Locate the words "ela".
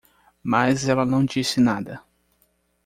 0.89-1.05